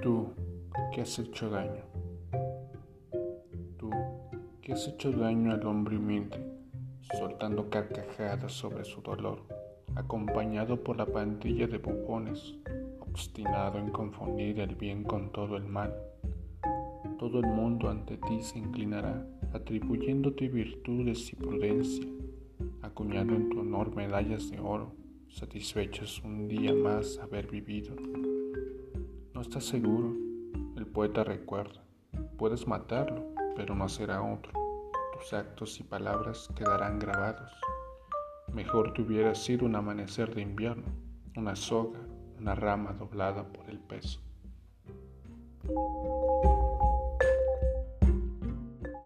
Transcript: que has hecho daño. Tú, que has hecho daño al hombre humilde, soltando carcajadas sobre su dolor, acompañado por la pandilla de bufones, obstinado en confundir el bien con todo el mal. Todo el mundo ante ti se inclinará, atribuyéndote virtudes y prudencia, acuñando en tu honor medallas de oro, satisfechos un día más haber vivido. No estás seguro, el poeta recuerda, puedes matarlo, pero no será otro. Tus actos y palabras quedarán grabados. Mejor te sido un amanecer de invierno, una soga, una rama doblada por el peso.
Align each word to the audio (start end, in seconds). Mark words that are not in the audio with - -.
que 0.00 1.02
has 1.02 1.18
hecho 1.18 1.50
daño. 1.50 1.82
Tú, 3.76 3.90
que 4.62 4.72
has 4.72 4.88
hecho 4.88 5.12
daño 5.12 5.52
al 5.52 5.66
hombre 5.66 5.98
humilde, 5.98 6.38
soltando 7.18 7.68
carcajadas 7.68 8.52
sobre 8.52 8.84
su 8.84 9.02
dolor, 9.02 9.42
acompañado 9.96 10.82
por 10.82 10.96
la 10.96 11.04
pandilla 11.04 11.66
de 11.66 11.76
bufones, 11.76 12.56
obstinado 13.00 13.78
en 13.78 13.90
confundir 13.90 14.60
el 14.60 14.74
bien 14.74 15.04
con 15.04 15.32
todo 15.32 15.58
el 15.58 15.64
mal. 15.64 15.94
Todo 17.18 17.40
el 17.40 17.46
mundo 17.46 17.90
ante 17.90 18.16
ti 18.16 18.40
se 18.40 18.58
inclinará, 18.58 19.26
atribuyéndote 19.52 20.48
virtudes 20.48 21.30
y 21.30 21.36
prudencia, 21.36 22.06
acuñando 22.80 23.34
en 23.34 23.50
tu 23.50 23.60
honor 23.60 23.94
medallas 23.94 24.50
de 24.50 24.60
oro, 24.60 24.94
satisfechos 25.28 26.22
un 26.24 26.48
día 26.48 26.72
más 26.72 27.18
haber 27.18 27.48
vivido. 27.48 27.94
No 29.40 29.44
estás 29.44 29.64
seguro, 29.64 30.14
el 30.76 30.86
poeta 30.86 31.24
recuerda, 31.24 31.82
puedes 32.36 32.66
matarlo, 32.66 33.24
pero 33.56 33.74
no 33.74 33.88
será 33.88 34.20
otro. 34.20 34.52
Tus 35.14 35.32
actos 35.32 35.80
y 35.80 35.82
palabras 35.82 36.50
quedarán 36.54 36.98
grabados. 36.98 37.50
Mejor 38.52 38.92
te 38.92 39.00
sido 39.34 39.64
un 39.64 39.76
amanecer 39.76 40.34
de 40.34 40.42
invierno, 40.42 40.92
una 41.36 41.56
soga, 41.56 42.00
una 42.38 42.54
rama 42.54 42.92
doblada 42.92 43.50
por 43.50 43.70
el 43.70 43.78
peso. 43.78 44.20